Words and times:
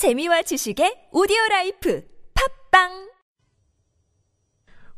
재미와 0.00 0.48
지식의 0.48 1.10
오디오 1.12 1.36
라이프 1.50 2.02
팝빵 2.32 3.10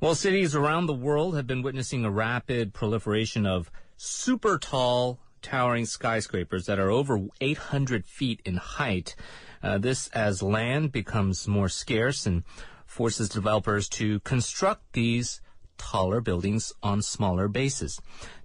Well, 0.01 0.15
cities 0.15 0.55
around 0.55 0.87
the 0.87 0.95
world 0.95 1.35
have 1.35 1.45
been 1.45 1.61
witnessing 1.61 2.05
a 2.05 2.11
rapid 2.12 2.73
proliferation 2.73 3.45
of 3.45 3.68
super 3.97 4.58
tall, 4.58 5.18
towering 5.42 5.87
skyscrapers 5.87 6.67
that 6.67 6.79
are 6.79 6.92
over 6.92 7.18
800 7.41 8.07
feet 8.07 8.43
in 8.45 8.59
height. 8.59 9.16
Uh, 9.61 9.79
this 9.79 10.07
as 10.14 10.41
land 10.41 10.93
becomes 10.93 11.49
more 11.49 11.69
scarce 11.69 12.25
and 12.25 12.45
forces 12.87 13.29
developers 13.29 13.89
to 13.99 14.21
construct 14.21 14.93
these 14.93 15.41
taller 15.79 16.21
buildings 16.21 16.73
on 16.80 17.03
smaller 17.03 17.49
bases. 17.49 18.01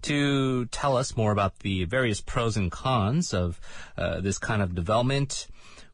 To 0.09 0.65
tell 0.65 0.97
us 0.97 1.15
more 1.15 1.31
about 1.31 1.59
the 1.59 1.85
various 1.85 2.19
pros 2.19 2.57
and 2.57 2.71
cons 2.71 3.31
of 3.31 3.61
uh, 3.95 4.21
this 4.21 4.39
kind 4.39 4.63
of 4.63 4.73
development, 4.73 5.45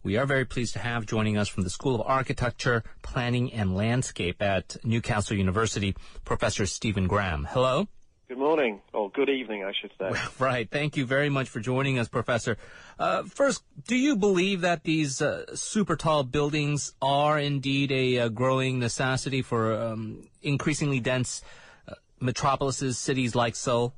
we 0.03 0.17
are 0.17 0.25
very 0.25 0.45
pleased 0.45 0.73
to 0.73 0.79
have 0.79 1.05
joining 1.05 1.37
us 1.37 1.47
from 1.47 1.63
the 1.63 1.69
School 1.69 1.95
of 1.95 2.01
Architecture, 2.05 2.83
Planning 3.01 3.53
and 3.53 3.75
Landscape 3.75 4.41
at 4.41 4.75
Newcastle 4.83 5.37
University, 5.37 5.95
Professor 6.25 6.65
Stephen 6.65 7.07
Graham. 7.07 7.47
Hello. 7.49 7.87
Good 8.27 8.37
morning, 8.37 8.81
or 8.93 9.09
good 9.09 9.29
evening, 9.29 9.63
I 9.63 9.71
should 9.79 9.91
say. 9.97 10.11
Right. 10.39 10.69
Thank 10.69 10.97
you 10.97 11.05
very 11.05 11.29
much 11.29 11.47
for 11.47 11.59
joining 11.61 11.99
us, 11.99 12.09
Professor. 12.09 12.57
Uh, 12.99 13.23
first, 13.23 13.63
do 13.87 13.95
you 13.95 14.17
believe 14.17 14.61
that 14.61 14.83
these 14.83 15.21
uh, 15.21 15.55
super 15.55 15.95
tall 15.95 16.23
buildings 16.23 16.93
are 17.01 17.39
indeed 17.39 17.91
a, 17.91 18.19
uh 18.19 18.29
growing 18.29 18.79
necessity 18.79 19.41
for 19.41 19.73
um, 19.73 20.27
increasingly 20.41 20.99
dense 20.99 21.41
uh, 21.87 21.93
metropolises, 22.19 22.97
cities 22.97 23.35
like 23.35 23.55
Seoul? 23.55 23.93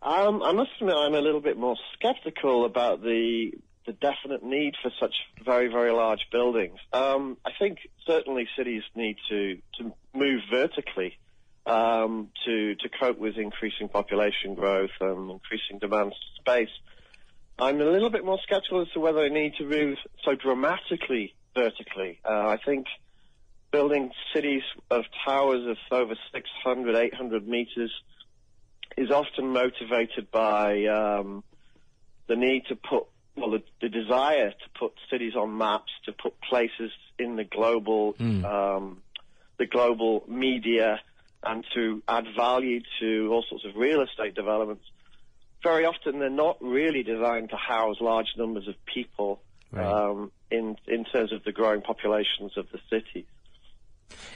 Um, 0.00 0.42
I 0.42 0.52
must 0.52 0.70
admit, 0.80 0.94
I'm 0.96 1.14
a 1.14 1.20
little 1.20 1.40
bit 1.40 1.56
more 1.58 1.76
sceptical 2.00 2.64
about 2.64 3.02
the 3.02 3.52
the 3.86 3.92
definite 3.92 4.42
need 4.42 4.74
for 4.82 4.90
such 5.00 5.14
very, 5.44 5.68
very 5.68 5.92
large 5.92 6.26
buildings. 6.30 6.78
Um, 6.92 7.36
I 7.44 7.50
think 7.58 7.78
certainly 8.06 8.48
cities 8.56 8.82
need 8.94 9.16
to 9.28 9.58
to 9.78 9.92
move 10.14 10.42
vertically 10.50 11.18
um, 11.66 12.28
to 12.44 12.74
to 12.76 12.88
cope 12.88 13.18
with 13.18 13.36
increasing 13.36 13.88
population 13.88 14.54
growth 14.54 14.90
and 15.00 15.30
increasing 15.30 15.78
demand 15.78 16.12
for 16.12 16.40
space. 16.40 16.72
I'm 17.58 17.80
a 17.80 17.84
little 17.84 18.10
bit 18.10 18.24
more 18.24 18.38
skeptical 18.42 18.82
as 18.82 18.88
to 18.94 19.00
whether 19.00 19.20
they 19.20 19.34
need 19.34 19.54
to 19.58 19.64
move 19.64 19.98
so 20.24 20.34
dramatically 20.34 21.34
vertically. 21.54 22.20
Uh, 22.24 22.48
I 22.48 22.58
think 22.64 22.86
building 23.70 24.10
cities 24.34 24.62
of 24.90 25.04
towers 25.24 25.66
of 25.66 25.76
over 25.90 26.14
600, 26.32 26.94
800 26.94 27.48
meters 27.48 27.90
is 28.96 29.10
often 29.10 29.48
motivated 29.48 30.30
by 30.30 30.84
um, 30.86 31.42
the 32.26 32.36
need 32.36 32.66
to 32.68 32.76
put, 32.76 33.04
well, 33.36 33.50
the, 33.50 33.62
the 33.80 33.88
desire 33.88 34.50
to 34.50 34.78
put 34.78 34.92
cities 35.10 35.34
on 35.34 35.56
maps, 35.56 35.90
to 36.06 36.12
put 36.12 36.34
places 36.40 36.90
in 37.18 37.36
the 37.36 37.44
global, 37.44 38.14
um, 38.44 39.02
the 39.58 39.66
global 39.66 40.24
media, 40.28 41.00
and 41.42 41.64
to 41.74 42.02
add 42.06 42.24
value 42.36 42.80
to 43.00 43.28
all 43.32 43.44
sorts 43.48 43.64
of 43.64 43.74
real 43.76 44.02
estate 44.02 44.34
developments. 44.34 44.84
Very 45.62 45.84
often, 45.84 46.18
they're 46.18 46.30
not 46.30 46.58
really 46.60 47.02
designed 47.02 47.50
to 47.50 47.56
house 47.56 47.96
large 48.00 48.28
numbers 48.36 48.68
of 48.68 48.74
people 48.84 49.40
Right. 49.72 49.86
um, 49.86 50.30
in 50.50 50.76
in 50.86 51.04
terms 51.06 51.32
of 51.32 51.44
the 51.44 51.52
growing 51.52 51.80
populations 51.80 52.58
of 52.58 52.66
the 52.72 52.78
cities. 52.90 53.24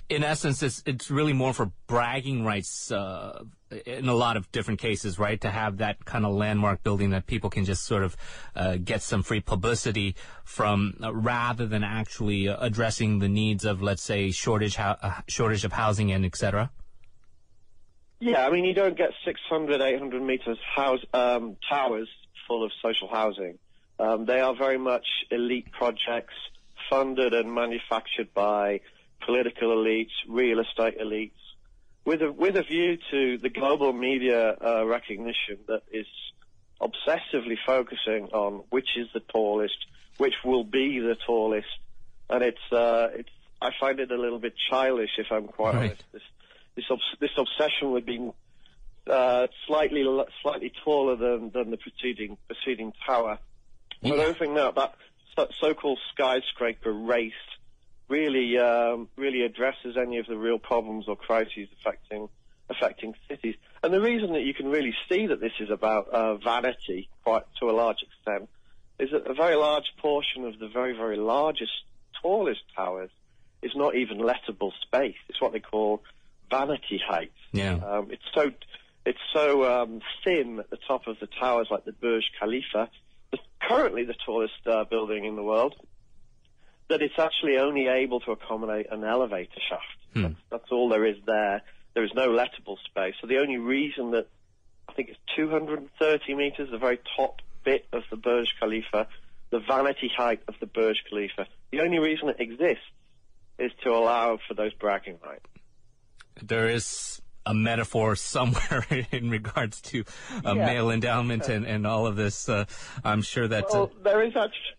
In 0.08 0.22
essence, 0.22 0.62
it's 0.62 0.82
it's 0.86 1.10
really 1.10 1.32
more 1.32 1.52
for 1.52 1.72
bragging 1.86 2.44
rights 2.44 2.90
uh, 2.92 3.42
in 3.84 4.08
a 4.08 4.14
lot 4.14 4.36
of 4.36 4.50
different 4.52 4.80
cases, 4.80 5.18
right? 5.18 5.40
To 5.40 5.50
have 5.50 5.78
that 5.78 6.04
kind 6.04 6.24
of 6.24 6.34
landmark 6.34 6.82
building 6.82 7.10
that 7.10 7.26
people 7.26 7.50
can 7.50 7.64
just 7.64 7.84
sort 7.84 8.02
of 8.04 8.16
uh, 8.54 8.76
get 8.76 9.02
some 9.02 9.22
free 9.22 9.40
publicity 9.40 10.14
from, 10.44 10.94
uh, 11.02 11.12
rather 11.12 11.66
than 11.66 11.82
actually 11.82 12.48
uh, 12.48 12.56
addressing 12.60 13.18
the 13.18 13.28
needs 13.28 13.64
of, 13.64 13.82
let's 13.82 14.02
say, 14.02 14.30
shortage 14.30 14.76
hou- 14.76 14.96
uh, 15.02 15.20
shortage 15.26 15.64
of 15.64 15.72
housing 15.72 16.12
and 16.12 16.24
et 16.24 16.36
cetera. 16.36 16.70
Yeah, 18.18 18.46
I 18.46 18.50
mean, 18.50 18.64
you 18.64 18.72
don't 18.72 18.96
get 18.96 19.10
600, 19.24 19.80
800 19.80 20.22
meters 20.22 20.58
house, 20.74 21.00
um, 21.12 21.56
towers 21.68 22.08
full 22.46 22.64
of 22.64 22.70
social 22.80 23.08
housing. 23.08 23.58
Um, 23.98 24.24
they 24.24 24.40
are 24.40 24.54
very 24.54 24.78
much 24.78 25.06
elite 25.30 25.70
projects 25.72 26.34
funded 26.88 27.34
and 27.34 27.52
manufactured 27.52 28.32
by 28.32 28.80
political 29.26 29.68
elites, 29.76 30.12
real 30.28 30.60
estate 30.60 30.98
elites, 30.98 31.32
with 32.04 32.22
a, 32.22 32.30
with 32.32 32.56
a 32.56 32.62
view 32.62 32.96
to 33.10 33.38
the 33.38 33.50
global 33.50 33.92
media 33.92 34.54
uh, 34.64 34.86
recognition 34.86 35.58
that 35.66 35.82
is 35.92 36.06
obsessively 36.80 37.56
focusing 37.66 38.26
on 38.32 38.62
which 38.70 38.88
is 38.96 39.08
the 39.12 39.20
tallest, 39.20 39.76
which 40.18 40.34
will 40.44 40.64
be 40.64 41.00
the 41.00 41.16
tallest, 41.26 41.66
and 42.30 42.42
it's 42.42 42.72
uh, 42.72 43.08
it's 43.14 43.28
I 43.60 43.70
find 43.80 43.98
it 44.00 44.10
a 44.10 44.16
little 44.20 44.38
bit 44.38 44.54
childish 44.70 45.10
if 45.18 45.26
I'm 45.30 45.46
quite 45.48 45.74
Right. 45.74 45.84
honest. 45.90 46.02
This 46.12 46.22
this, 46.76 46.84
obs- 46.90 47.16
this 47.20 47.30
obsession 47.38 47.90
with 47.92 48.04
being 48.06 48.32
uh, 49.10 49.46
slightly 49.66 50.04
slightly 50.42 50.72
taller 50.84 51.16
than, 51.16 51.50
than 51.50 51.70
the 51.70 51.78
preceding 51.78 52.36
preceding 52.46 52.92
tower. 53.06 53.38
I 54.04 54.08
Yeah. 54.08 54.16
don't 54.16 54.38
think 54.38 54.54
that 54.56 54.74
that 55.36 55.48
so-called 55.60 55.98
skyscraper 56.12 56.92
race 56.92 57.32
really 58.08 58.58
um, 58.58 59.08
really 59.16 59.42
addresses 59.42 59.96
any 59.96 60.18
of 60.18 60.26
the 60.26 60.36
real 60.36 60.58
problems 60.58 61.06
or 61.08 61.16
crises 61.16 61.68
affecting 61.80 62.28
affecting 62.68 63.14
cities. 63.28 63.54
And 63.82 63.92
the 63.92 64.00
reason 64.00 64.32
that 64.32 64.42
you 64.42 64.54
can 64.54 64.68
really 64.68 64.94
see 65.08 65.26
that 65.26 65.40
this 65.40 65.52
is 65.60 65.70
about 65.70 66.08
uh, 66.08 66.36
vanity, 66.36 67.08
quite 67.24 67.44
to 67.60 67.70
a 67.70 67.72
large 67.72 67.98
extent, 68.02 68.48
is 68.98 69.10
that 69.12 69.26
a 69.26 69.34
very 69.34 69.56
large 69.56 69.92
portion 69.98 70.44
of 70.44 70.58
the 70.58 70.68
very 70.68 70.96
very 70.96 71.16
largest, 71.16 71.72
tallest 72.22 72.62
towers 72.74 73.10
is 73.62 73.72
not 73.74 73.94
even 73.94 74.18
lettable 74.18 74.72
space. 74.82 75.16
It's 75.28 75.40
what 75.40 75.52
they 75.52 75.60
call 75.60 76.02
vanity 76.50 77.00
height. 77.04 77.32
Yeah. 77.52 77.74
Um, 77.74 78.08
it's 78.10 78.22
so 78.34 78.52
it's 79.04 79.18
so 79.32 79.82
um, 79.82 80.00
thin 80.24 80.58
at 80.58 80.70
the 80.70 80.78
top 80.88 81.06
of 81.06 81.18
the 81.20 81.28
towers, 81.28 81.68
like 81.70 81.84
the 81.84 81.92
Burj 81.92 82.24
Khalifa, 82.40 82.90
the, 83.30 83.38
currently 83.62 84.04
the 84.04 84.16
tallest 84.24 84.66
uh, 84.66 84.84
building 84.84 85.24
in 85.24 85.36
the 85.36 85.42
world, 85.42 85.74
that 86.88 87.02
it's 87.02 87.18
actually 87.18 87.58
only 87.58 87.88
able 87.88 88.20
to 88.20 88.30
accommodate 88.32 88.86
an 88.90 89.04
elevator 89.04 89.60
shaft. 89.68 89.84
That's, 90.14 90.34
that's 90.50 90.70
all 90.70 90.88
there 90.88 91.04
is 91.04 91.16
there. 91.26 91.62
There 91.94 92.04
is 92.04 92.12
no 92.14 92.28
lettable 92.28 92.76
space. 92.88 93.14
So 93.20 93.26
the 93.26 93.38
only 93.38 93.58
reason 93.58 94.12
that 94.12 94.28
I 94.88 94.92
think 94.92 95.08
it's 95.10 95.18
230 95.36 96.34
meters, 96.34 96.70
the 96.70 96.78
very 96.78 96.98
top 97.16 97.40
bit 97.64 97.86
of 97.92 98.02
the 98.10 98.16
Burj 98.16 98.48
Khalifa, 98.60 99.08
the 99.50 99.58
vanity 99.58 100.10
height 100.16 100.40
of 100.48 100.54
the 100.60 100.66
Burj 100.66 100.96
Khalifa, 101.10 101.46
the 101.72 101.80
only 101.80 101.98
reason 101.98 102.28
it 102.30 102.36
exists 102.40 102.84
is 103.58 103.72
to 103.82 103.90
allow 103.90 104.38
for 104.48 104.54
those 104.54 104.72
bragging 104.74 105.18
rights. 105.24 105.44
there 106.42 106.68
is 106.70 107.20
a 107.44 107.54
metaphor 107.54 108.16
somewhere 108.34 108.86
in 109.12 109.30
regards 109.30 109.80
to 109.80 110.04
uh, 110.46 110.54
Yeah. 110.54 110.66
male 110.66 110.90
endowment 110.90 111.48
and, 111.48 111.64
and 111.66 111.86
all 111.86 112.06
of 112.06 112.16
this. 112.16 112.48
Uh, 112.48 112.64
I'm 113.04 113.22
sure 113.22 113.48
that. 113.48 113.64
uh, 113.72 113.86
there 114.02 114.22
is 114.22 114.34
actually 114.36 114.75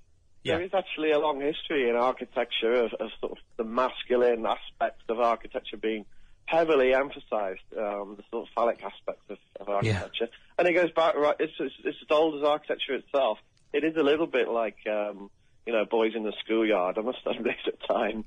Yeah. 0.47 0.57
there 0.57 0.65
is 0.65 0.73
actually 0.73 1.11
a 1.11 1.19
long 1.19 1.39
history 1.41 1.89
in 1.89 1.95
architecture 1.95 2.73
of, 2.85 2.93
of 2.99 3.09
sort 3.19 3.33
of 3.33 3.37
the 3.57 3.63
masculine 3.63 4.45
aspects 4.45 5.03
of 5.09 5.19
architecture 5.19 5.77
being 5.77 6.05
heavily 6.45 6.93
emphasised, 6.93 7.61
um, 7.77 8.15
the 8.17 8.23
sort 8.31 8.47
of 8.47 8.53
phallic 8.55 8.81
aspects 8.83 9.23
of, 9.29 9.37
of 9.59 9.69
architecture, 9.69 10.29
and 10.57 10.67
it 10.67 10.73
goes 10.73 10.91
back 10.91 11.15
right. 11.15 11.35
It's, 11.39 11.53
it's, 11.59 11.75
it's 11.83 11.97
as 12.01 12.15
old 12.15 12.41
as 12.41 12.47
architecture 12.47 12.95
itself. 12.95 13.37
It 13.73 13.83
is 13.83 13.95
a 13.97 14.03
little 14.03 14.27
bit 14.27 14.47
like 14.47 14.77
um, 14.89 15.29
you 15.65 15.73
know 15.73 15.85
boys 15.85 16.13
in 16.15 16.23
the 16.23 16.33
schoolyard. 16.43 16.97
I 16.97 17.01
must 17.01 17.19
admit 17.25 17.57
at 17.67 17.87
times. 17.87 18.25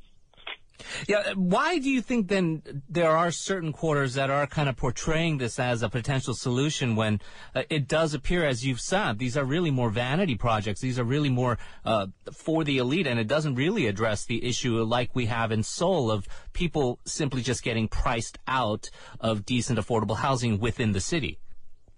Yeah, 1.08 1.32
why 1.34 1.78
do 1.78 1.88
you 1.88 2.02
think 2.02 2.28
then 2.28 2.82
there 2.88 3.16
are 3.16 3.30
certain 3.30 3.72
quarters 3.72 4.14
that 4.14 4.30
are 4.30 4.46
kind 4.46 4.68
of 4.68 4.76
portraying 4.76 5.38
this 5.38 5.58
as 5.58 5.82
a 5.82 5.88
potential 5.88 6.34
solution 6.34 6.96
when 6.96 7.20
uh, 7.54 7.62
it 7.70 7.88
does 7.88 8.14
appear, 8.14 8.44
as 8.46 8.64
you've 8.64 8.80
said, 8.80 9.18
these 9.18 9.36
are 9.36 9.44
really 9.44 9.70
more 9.70 9.90
vanity 9.90 10.34
projects. 10.34 10.80
These 10.80 10.98
are 10.98 11.04
really 11.04 11.30
more 11.30 11.58
uh, 11.84 12.08
for 12.32 12.64
the 12.64 12.78
elite, 12.78 13.06
and 13.06 13.18
it 13.18 13.26
doesn't 13.26 13.54
really 13.54 13.86
address 13.86 14.24
the 14.24 14.44
issue 14.44 14.82
like 14.82 15.14
we 15.14 15.26
have 15.26 15.52
in 15.52 15.62
Seoul 15.62 16.10
of 16.10 16.26
people 16.52 16.98
simply 17.04 17.42
just 17.42 17.62
getting 17.62 17.88
priced 17.88 18.38
out 18.46 18.90
of 19.20 19.44
decent, 19.44 19.78
affordable 19.78 20.16
housing 20.16 20.58
within 20.58 20.92
the 20.92 21.00
city. 21.00 21.38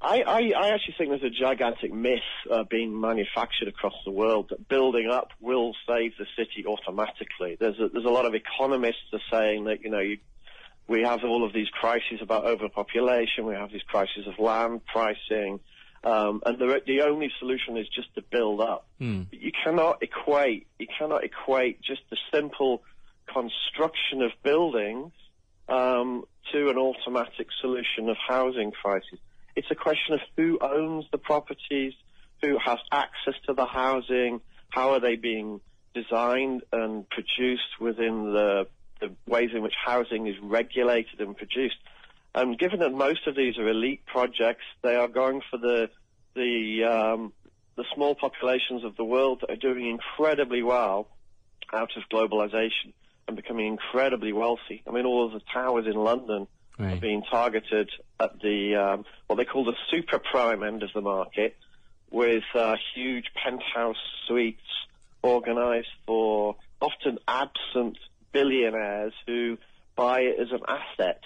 I, 0.03 0.23
I, 0.27 0.53
I 0.57 0.69
actually 0.71 0.95
think 0.99 1.11
there's 1.11 1.23
a 1.23 1.31
gigantic 1.31 1.93
myth 1.93 2.21
uh, 2.51 2.65
being 2.65 3.01
manufactured 3.01 3.69
across 3.69 3.95
the 4.05 4.11
world 4.11 4.49
that 4.51 4.69
building 4.69 5.09
up 5.09 5.31
will 5.41 5.75
save 5.87 6.13
the 6.19 6.27
city 6.37 6.67
automatically. 6.67 7.57
There's 7.59 7.79
a, 7.79 7.89
there's 7.89 8.05
a 8.05 8.11
lot 8.11 8.27
of 8.27 8.35
economists 8.35 9.13
are 9.13 9.21
saying 9.31 9.65
that 9.65 9.83
you 9.85 9.91
know 9.91 10.01
you, 10.01 10.19
we 10.89 11.03
have 11.03 11.23
all 11.23 11.45
of 11.47 11.53
these 11.53 11.69
crises 11.69 12.19
about 12.21 12.45
overpopulation, 12.47 13.47
we 13.47 13.55
have 13.55 13.71
these 13.71 13.83
crises 13.83 14.27
of 14.27 14.41
land 14.41 14.85
pricing, 14.87 15.61
um, 16.03 16.43
and 16.45 16.59
the, 16.59 16.83
the 16.85 17.03
only 17.03 17.31
solution 17.39 17.77
is 17.77 17.87
just 17.89 18.13
to 18.17 18.23
build 18.23 18.61
up. 18.61 18.87
But 19.31 19.41
You 19.41 19.53
cannot 19.65 20.03
equate 20.03 20.67
you 20.81 20.89
cannot 20.99 21.23
equate 21.23 21.81
just 21.81 22.03
the 22.11 22.17
simple 22.35 22.83
construction 23.33 24.23
of 24.23 24.33
buildings 24.43 25.13
um, 25.69 26.25
to 26.53 26.71
an 26.71 26.77
automatic 26.77 27.47
solution 27.61 28.09
of 28.09 28.17
housing 28.29 28.73
crisis. 28.73 29.21
It's 29.55 29.71
a 29.71 29.75
question 29.75 30.15
of 30.15 30.21
who 30.37 30.59
owns 30.61 31.05
the 31.13 31.19
properties, 31.19 31.93
who 32.41 32.59
has 32.59 32.79
access 32.91 33.35
to 33.47 33.55
the 33.55 33.67
housing, 33.67 34.41
how 34.71 34.93
are 34.93 35.01
they 35.01 35.17
being 35.17 35.61
designed 35.95 36.63
and 36.73 37.09
produced 37.11 37.79
within 37.81 38.33
the, 38.33 38.67
the 39.01 39.13
ways 39.27 39.51
in 39.55 39.63
which 39.63 39.75
housing 39.85 40.27
is 40.27 40.37
regulated 40.43 41.21
and 41.21 41.37
produced. 41.37 41.77
And 42.35 42.59
given 42.59 42.81
that 42.81 42.93
most 42.93 43.27
of 43.27 43.37
these 43.37 43.59
are 43.59 43.69
elite 43.69 44.07
projects, 44.07 44.65
they 44.83 44.97
are 44.97 45.09
going 45.09 45.43
for 45.51 45.59
the 45.59 45.91
the 46.35 46.85
um, 46.85 47.33
the 47.77 47.85
small 47.95 48.15
populations 48.15 48.85
of 48.85 48.97
the 48.97 49.05
world 49.05 49.41
that 49.43 49.51
are 49.51 49.57
doing 49.57 49.87
incredibly 49.87 50.63
well 50.63 51.09
out 51.73 51.91
of 51.97 52.03
globalization 52.11 52.93
and 53.29 53.37
becoming 53.37 53.67
incredibly 53.67 54.33
wealthy. 54.33 54.83
I 54.87 54.93
mean, 54.93 55.05
all 55.05 55.27
of 55.27 55.33
the 55.33 55.43
towers 55.53 55.87
in 55.87 55.95
London 55.95 56.47
Right. 56.79 56.97
are 56.97 57.01
being 57.01 57.23
targeted 57.23 57.91
at 58.19 58.41
the 58.41 58.77
um, 58.77 59.05
what 59.27 59.37
they 59.37 59.45
call 59.45 59.65
the 59.65 59.77
super 59.91 60.19
prime 60.19 60.63
end 60.63 60.83
of 60.83 60.91
the 60.95 61.01
market, 61.01 61.57
with 62.11 62.45
uh, 62.55 62.77
huge 62.95 63.27
penthouse 63.35 63.97
suites 64.27 64.61
organised 65.25 65.89
for 66.07 66.57
often 66.81 67.19
absent 67.29 67.99
billionaires 68.33 69.13
who 69.27 69.59
buy 69.97 70.21
it 70.21 70.41
as 70.41 70.51
an 70.51 70.61
asset 70.67 71.21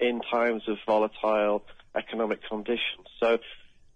in 0.00 0.20
times 0.30 0.62
of 0.68 0.78
volatile 0.86 1.64
economic 1.94 2.40
conditions. 2.48 3.06
So 3.20 3.38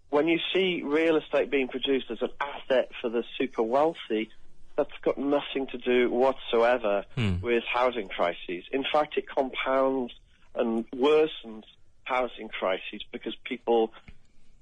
when 0.09 0.27
you 0.27 0.39
see 0.53 0.81
real 0.83 1.15
estate 1.17 1.49
being 1.49 1.69
produced 1.69 2.11
as 2.11 2.21
an 2.21 2.31
asset 2.39 2.89
for 3.01 3.09
the 3.09 3.23
super 3.37 3.63
wealthy, 3.63 4.29
that's 4.77 4.91
got 5.03 5.17
nothing 5.17 5.67
to 5.71 5.77
do 5.77 6.09
whatsoever 6.09 7.05
with 7.41 7.63
housing 7.71 8.09
crises. 8.09 8.63
In 8.71 8.83
fact, 8.91 9.17
it 9.17 9.27
compounds 9.27 10.13
and 10.55 10.89
worsens 10.91 11.63
housing 12.03 12.49
crises 12.49 13.01
because 13.11 13.35
people, 13.43 13.93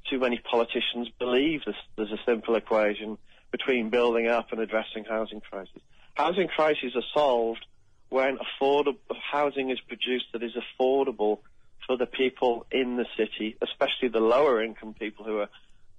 too 0.09 0.19
many 0.19 0.39
politicians 0.39 1.09
believe 1.17 1.61
there's, 1.65 1.77
there's 1.95 2.11
a 2.11 2.19
simple 2.25 2.55
equation 2.55 3.17
between 3.51 3.89
building 3.89 4.27
up 4.27 4.51
and 4.51 4.61
addressing 4.61 5.03
housing 5.05 5.41
crises. 5.41 5.81
Housing 6.15 6.47
crises 6.47 6.95
are 6.95 7.03
solved 7.13 7.65
when 8.09 8.37
affordable 8.37 8.97
housing 9.31 9.69
is 9.69 9.79
produced 9.79 10.25
that 10.33 10.43
is 10.43 10.53
affordable 10.55 11.39
for 11.87 11.97
the 11.97 12.05
people 12.05 12.65
in 12.71 12.97
the 12.97 13.05
city, 13.17 13.57
especially 13.61 14.09
the 14.09 14.19
lower 14.19 14.63
income 14.63 14.93
people 14.93 15.25
who 15.25 15.39
are 15.39 15.49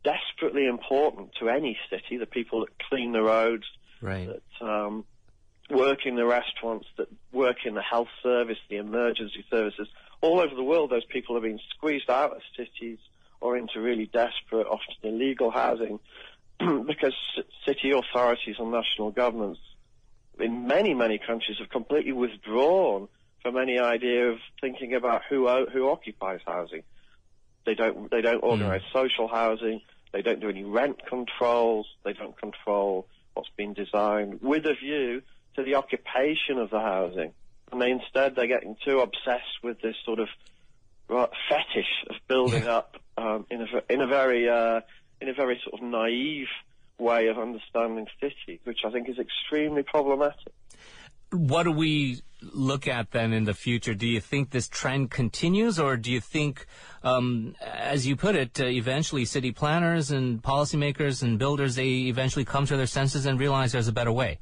desperately 0.04 0.66
important 0.66 1.30
to 1.40 1.48
any 1.48 1.76
city, 1.90 2.16
the 2.16 2.26
people 2.26 2.60
that 2.60 2.70
clean 2.88 3.12
the 3.12 3.22
roads, 3.22 3.64
Right. 4.00 4.28
that 4.28 4.64
um, 4.66 5.04
work 5.70 6.06
in 6.06 6.16
the 6.16 6.26
restaurants, 6.26 6.86
that 6.96 7.08
work 7.32 7.58
in 7.64 7.74
the 7.74 7.82
health 7.82 8.08
service, 8.22 8.58
the 8.68 8.76
emergency 8.76 9.44
services. 9.50 9.88
All 10.20 10.40
over 10.40 10.54
the 10.54 10.62
world, 10.62 10.90
those 10.90 11.04
people 11.04 11.36
are 11.36 11.40
being 11.40 11.60
squeezed 11.74 12.10
out 12.10 12.32
of 12.32 12.42
cities 12.56 12.98
or 13.40 13.56
into 13.56 13.80
really 13.80 14.06
desperate, 14.06 14.66
often 14.66 14.94
illegal 15.02 15.50
housing 15.50 15.98
because 16.58 17.14
city 17.66 17.92
authorities 17.92 18.56
and 18.58 18.70
national 18.70 19.10
governments 19.10 19.60
in 20.40 20.66
many, 20.66 20.94
many 20.94 21.18
countries 21.18 21.58
have 21.58 21.68
completely 21.68 22.12
withdrawn 22.12 23.08
from 23.42 23.56
any 23.56 23.78
idea 23.78 24.30
of 24.30 24.38
thinking 24.60 24.94
about 24.94 25.22
who 25.28 25.48
who 25.72 25.88
occupies 25.88 26.40
housing. 26.46 26.82
They 27.66 27.74
don't 27.74 28.10
they 28.10 28.20
don't 28.20 28.40
hmm. 28.40 28.46
organise 28.46 28.82
social 28.92 29.28
housing. 29.28 29.80
They 30.12 30.22
don't 30.22 30.40
do 30.40 30.48
any 30.48 30.64
rent 30.64 31.06
controls. 31.06 31.86
They 32.04 32.12
don't 32.12 32.36
control 32.36 33.06
what's 33.34 33.50
been 33.56 33.74
designed 33.74 34.40
with 34.42 34.66
a 34.66 34.74
view 34.74 35.22
to 35.60 35.70
the 35.70 35.76
occupation 35.76 36.58
of 36.58 36.70
the 36.70 36.80
housing. 36.80 37.32
And 37.70 37.80
they 37.80 37.90
instead 37.90 38.34
they're 38.34 38.46
getting 38.46 38.76
too 38.84 39.00
obsessed 39.00 39.62
with 39.62 39.80
this 39.80 39.94
sort 40.04 40.18
of 40.18 40.28
fetish 41.08 42.04
of 42.08 42.16
building 42.28 42.66
up 42.66 42.96
um, 43.16 43.46
in 43.50 43.62
a 43.62 43.92
in 43.92 44.00
a 44.00 44.06
very 44.06 44.48
uh, 44.48 44.80
in 45.20 45.28
a 45.28 45.34
very 45.34 45.60
sort 45.64 45.80
of 45.80 45.88
naive 45.88 46.48
way 46.98 47.28
of 47.28 47.38
understanding 47.38 48.06
cities, 48.20 48.60
which 48.64 48.80
I 48.84 48.90
think 48.90 49.08
is 49.08 49.18
extremely 49.18 49.82
problematic. 49.82 50.52
What 51.32 51.62
do 51.62 51.70
we 51.70 52.22
look 52.42 52.88
at 52.88 53.12
then 53.12 53.32
in 53.32 53.44
the 53.44 53.54
future? 53.54 53.94
Do 53.94 54.06
you 54.06 54.20
think 54.20 54.50
this 54.50 54.68
trend 54.68 55.12
continues, 55.12 55.78
or 55.78 55.96
do 55.96 56.10
you 56.10 56.20
think, 56.20 56.66
um, 57.04 57.54
as 57.62 58.04
you 58.04 58.16
put 58.16 58.34
it, 58.34 58.60
uh, 58.60 58.64
eventually 58.64 59.24
city 59.24 59.52
planners 59.52 60.10
and 60.10 60.42
policymakers 60.42 61.22
and 61.22 61.38
builders 61.38 61.76
they 61.76 62.08
eventually 62.08 62.44
come 62.44 62.66
to 62.66 62.76
their 62.76 62.86
senses 62.86 63.26
and 63.26 63.38
realize 63.38 63.70
there's 63.70 63.86
a 63.86 63.92
better 63.92 64.10
way? 64.10 64.40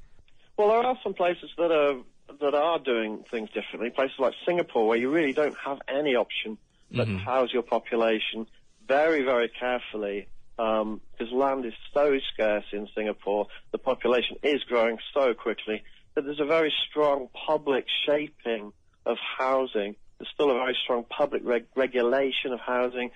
Well, 0.59 0.69
there 0.69 0.83
are 0.83 0.99
some 1.05 1.15
places 1.15 1.51
that 1.57 1.71
are 1.71 1.95
that 2.41 2.55
are 2.55 2.79
doing 2.81 3.25
things 3.31 3.49
differently. 3.51 3.91
Places 3.91 4.19
like 4.19 4.35
Singapore, 4.45 4.89
where 4.89 4.99
you 4.99 5.09
really 5.09 5.33
don't 5.33 5.57
have 5.65 5.79
any 5.89 6.15
option 6.17 6.59
but 6.91 7.05
to 7.05 7.11
mm-hmm. 7.11 7.19
house 7.19 7.53
your 7.53 7.63
population 7.63 8.47
very, 8.87 9.23
very 9.23 9.49
carefully, 9.49 10.27
um, 10.59 11.01
because 11.13 11.33
land 11.33 11.65
is 11.65 11.75
so 11.95 12.19
scarce 12.33 12.65
in 12.73 12.89
Singapore. 12.95 13.47
The 13.71 13.79
population 13.79 14.37
is 14.43 14.65
growing 14.65 14.99
so 15.15 15.33
quickly 15.33 15.85
that 16.15 16.25
there's 16.25 16.41
a 16.41 16.47
very 16.47 16.73
strong 16.89 17.29
public 17.47 17.87
shaping 18.05 18.73
of 19.07 19.17
housing. 19.39 19.95
There's 20.19 20.31
still 20.35 20.51
a 20.51 20.55
very 20.55 20.77
strong 20.83 21.05
public 21.05 21.43
reg- 21.45 21.67
regulation 21.77 22.53
of 22.53 22.59
housing. 22.59 23.11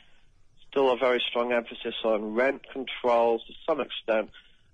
Still 0.71 0.93
a 0.93 0.97
very 0.97 1.23
strong 1.29 1.53
emphasis 1.53 1.95
on 2.05 2.35
rent 2.35 2.62
controls 2.73 3.43
to 3.47 3.53
some 3.67 3.81
extent 3.81 4.31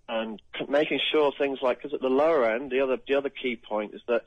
and 0.08 0.40
making 0.68 1.00
sure 1.12 1.32
things 1.38 1.58
like 1.62 1.78
because 1.78 1.94
at 1.94 2.00
the 2.00 2.08
lower 2.08 2.50
end, 2.50 2.70
the 2.70 2.80
other 2.80 2.96
the 3.06 3.14
other 3.14 3.28
key 3.30 3.56
point 3.56 3.94
is 3.94 4.00
that 4.08 4.22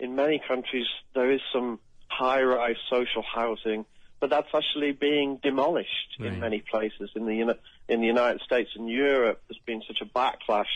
in 0.00 0.14
many 0.14 0.40
countries 0.46 0.86
there 1.14 1.30
is 1.30 1.40
some 1.52 1.78
high-rise 2.08 2.76
social 2.88 3.22
housing, 3.22 3.84
but 4.20 4.30
that's 4.30 4.48
actually 4.54 4.92
being 4.92 5.38
demolished 5.42 6.16
Right. 6.18 6.32
in 6.32 6.40
many 6.40 6.60
places 6.60 7.10
in 7.14 7.26
the 7.26 7.56
in 7.88 8.00
the 8.00 8.06
United 8.06 8.40
States 8.42 8.70
and 8.76 8.88
Europe. 8.88 9.42
There's 9.48 9.60
been 9.66 9.82
such 9.86 10.00
a 10.00 10.06
backlash 10.06 10.72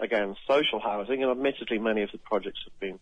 against 0.00 0.40
social 0.48 0.80
housing, 0.80 1.22
and 1.22 1.30
admittedly, 1.30 1.78
many 1.78 2.02
of 2.02 2.10
the 2.10 2.18
projects 2.18 2.60
have 2.64 2.78
been 2.80 2.98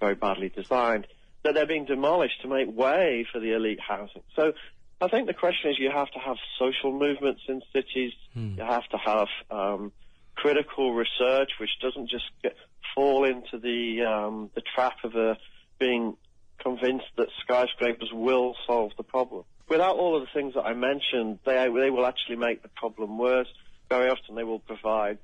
very 0.00 0.14
badly 0.14 0.48
designed 0.48 1.06
that 1.42 1.54
they're 1.54 1.66
being 1.66 1.84
demolished 1.84 2.40
to 2.42 2.48
make 2.48 2.68
way 2.74 3.26
for 3.30 3.38
the 3.40 3.52
elite 3.52 3.80
housing. 3.80 4.22
So. 4.34 4.52
I 5.00 5.06
think 5.06 5.28
the 5.28 5.32
question 5.32 5.70
is 5.70 5.78
you 5.78 5.92
have 5.92 6.10
to 6.10 6.18
have 6.18 6.38
social 6.58 6.90
movements 6.90 7.42
in 7.46 7.62
cities. 7.72 8.12
You 8.34 8.64
have 8.64 8.84
to 8.88 8.96
have 8.98 9.28
um, 9.48 9.92
critical 10.40 10.94
research, 10.94 11.50
which 11.58 11.70
doesn't 11.82 12.08
just 12.08 12.24
get, 12.42 12.54
fall 12.94 13.24
into 13.24 13.58
the 13.58 14.04
um, 14.04 14.50
the 14.54 14.62
trap 14.74 14.96
of 15.04 15.14
uh, 15.14 15.34
being 15.78 16.16
convinced 16.62 17.06
that 17.16 17.28
skyscrapers 17.42 18.10
will 18.12 18.54
solve 18.66 18.92
the 18.96 19.02
problem. 19.02 19.44
Without 19.68 19.96
all 19.96 20.16
of 20.16 20.22
the 20.22 20.28
things 20.32 20.54
that 20.54 20.62
I 20.62 20.74
mentioned, 20.74 21.40
they 21.44 21.68
they 21.68 21.90
will 21.90 22.06
actually 22.06 22.36
make 22.36 22.62
the 22.62 22.68
problem 22.68 23.18
worse. 23.18 23.48
Very 23.88 24.10
often, 24.10 24.34
they 24.34 24.44
will 24.44 24.60
provide 24.60 25.18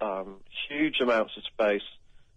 um, 0.00 0.36
huge 0.68 1.00
amounts 1.00 1.32
of 1.36 1.42
space 1.44 1.86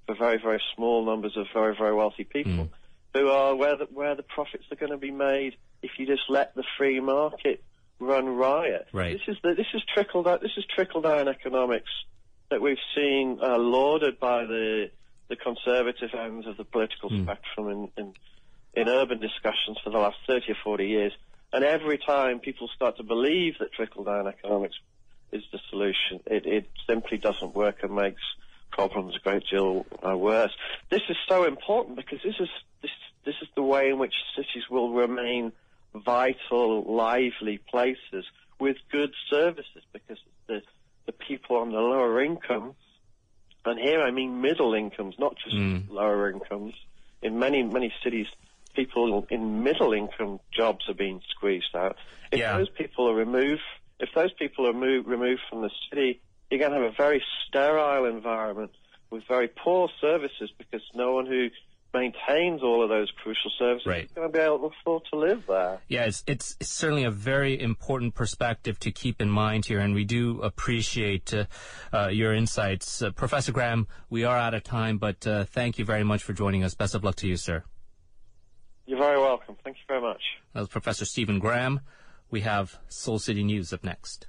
for 0.06 0.16
very 0.16 0.40
very 0.42 0.62
small 0.76 1.06
numbers 1.06 1.36
of 1.38 1.48
very 1.54 1.76
very 1.78 1.94
wealthy 1.94 2.26
people, 2.26 2.70
who 3.14 3.30
are 3.30 3.56
where 3.56 3.78
the, 3.78 3.86
where 3.86 4.16
the 4.16 4.24
profits 4.24 4.66
are 4.72 4.76
going 4.76 4.92
to 4.92 4.98
be 4.98 5.12
made 5.12 5.56
if 5.82 5.92
you 5.98 6.06
just 6.06 6.24
let 6.30 6.56
the 6.56 6.64
free 6.78 7.00
market 7.00 7.64
run 8.00 8.28
riot. 8.28 8.88
Right. 8.92 9.14
This 9.14 9.36
is 9.36 9.42
the, 9.44 9.56
this 9.56 9.68
is 9.74 9.82
trickle 9.94 10.24
down 10.24 10.40
this 10.42 10.52
is 10.58 10.66
trickle 10.76 11.02
down 11.02 11.28
economics 11.28 11.92
that 12.50 12.62
we've 12.62 12.78
seen 12.96 13.40
uh, 13.42 13.58
lauded 13.58 14.20
by 14.20 14.46
the 14.46 14.90
the 15.30 15.36
conservative 15.36 16.12
ends 16.14 16.48
of 16.48 16.56
the 16.56 16.64
political 16.64 17.10
spectrum 17.10 17.70
in, 17.70 17.90
in 17.98 18.14
in 18.74 18.88
urban 18.88 19.20
discussions 19.20 19.78
for 19.84 19.90
the 19.90 19.98
last 19.98 20.18
30 20.28 20.52
or 20.52 20.56
40 20.64 20.88
years. 20.88 21.12
And 21.52 21.64
every 21.64 21.98
time 21.98 22.40
people 22.40 22.70
start 22.76 22.98
to 22.98 23.04
believe 23.04 23.58
that 23.60 23.72
trickle 23.72 24.04
down 24.04 24.28
economics 24.28 24.76
is 25.32 25.44
the 25.52 25.60
solution, 25.70 26.22
it, 26.26 26.46
it 26.46 26.70
simply 26.86 27.18
doesn't 27.18 27.56
work 27.56 27.84
and 27.84 27.96
makes 27.96 28.22
problems 28.72 29.16
a 29.16 29.20
great 29.20 29.44
deal 29.50 29.86
uh, 30.08 30.16
worse. 30.16 30.52
This 30.90 31.02
is 31.10 31.18
so 31.28 31.46
important 31.46 31.96
because 31.96 32.20
this 32.24 32.36
is 32.40 32.50
this 32.82 32.92
this 33.26 33.36
is 33.42 33.48
the 33.56 33.64
way 33.64 33.90
in 33.90 33.98
which 33.98 34.14
cities 34.36 34.64
will 34.70 34.94
remain 34.94 35.52
vital, 35.94 36.84
lively 36.84 37.58
places 37.58 38.26
with 38.60 38.78
good 38.92 39.14
services 39.30 39.84
because 39.92 40.20
the 40.48 40.62
the 41.08 41.12
people 41.14 41.56
on 41.56 41.72
the 41.72 41.80
lower 41.80 42.22
incomes, 42.22 42.76
and 43.66 43.80
here 43.80 44.02
I 44.02 44.12
mean 44.12 44.42
middle 44.42 44.76
incomes, 44.76 45.16
not 45.18 45.36
just 45.44 45.56
hmm. 45.56 45.80
lower 45.90 46.30
incomes. 46.30 46.76
In 47.24 47.40
many 47.40 47.64
many 47.64 47.92
cities, 48.04 48.28
people 48.76 49.26
in 49.32 49.64
middle 49.64 49.94
income 49.94 50.40
jobs 50.56 50.88
are 50.88 50.94
being 50.94 51.22
squeezed 51.30 51.76
out. 51.76 51.98
If 52.32 52.40
Yeah. 52.40 52.58
those 52.58 52.70
people 52.70 53.10
are 53.10 53.16
removed, 53.16 53.64
if 54.00 54.14
those 54.14 54.34
people 54.34 54.68
are 54.68 54.74
moved, 54.74 55.08
removed 55.08 55.42
from 55.50 55.62
the 55.62 55.72
city, 55.90 56.22
you're 56.50 56.60
going 56.60 56.72
to 56.72 56.78
have 56.78 56.94
a 56.94 56.96
very 56.96 57.24
sterile 57.48 58.06
environment 58.06 58.72
with 59.10 59.24
very 59.28 59.48
poor 59.48 59.90
services 60.00 60.52
because 60.58 60.82
no 60.94 61.14
one 61.14 61.26
who 61.26 61.50
maintains 62.00 62.62
all 62.64 62.84
of 62.84 62.90
those 62.90 63.10
crucial 63.22 63.52
services 63.58 63.86
Right. 63.88 64.06
is 64.06 64.12
going 64.12 64.28
to 64.32 64.34
be 64.38 64.40
able 64.44 64.60
to 64.60 64.66
afford 64.82 65.04
to 65.12 65.20
live 65.20 65.44
there. 65.48 65.80
Yeah, 65.88 66.04
it's, 66.06 66.24
it's 66.28 66.56
it's 66.60 66.70
certainly 66.70 67.04
a 67.04 67.12
very 67.12 67.60
important 67.60 68.16
perspective 68.16 68.80
to 68.80 68.92
keep 68.92 69.22
in 69.22 69.30
mind 69.30 69.66
here, 69.66 69.80
and 69.80 69.94
we 69.94 70.06
do 70.06 70.42
appreciate 70.42 71.34
uh, 71.34 71.46
uh, 71.94 72.08
your 72.10 72.34
insights. 72.34 73.02
Uh, 73.02 73.12
Professor 73.12 73.52
Graham, 73.52 73.88
we 74.10 74.24
are 74.24 74.38
out 74.38 74.54
of 74.54 74.64
time, 74.64 74.98
but 74.98 75.26
uh, 75.28 75.46
thank 75.46 75.78
you 75.80 75.86
very 75.86 76.04
much 76.04 76.24
for 76.24 76.34
joining 76.34 76.64
us. 76.64 76.74
Best 76.76 76.96
of 76.96 77.04
luck 77.04 77.16
to 77.18 77.28
you, 77.28 77.38
sir. 77.38 77.64
You're 78.86 79.00
very 79.00 79.20
welcome. 79.20 79.56
Thank 79.64 79.78
you 79.78 79.84
very 79.88 80.02
much. 80.02 80.22
That 80.54 80.62
was 80.62 80.70
Professor 80.70 81.06
Stephen 81.06 81.40
Graham. 81.40 81.82
We 82.30 82.42
have 82.42 82.78
Seoul 82.88 83.20
City 83.20 83.44
News 83.44 83.74
up 83.74 83.84
next. 83.84 84.28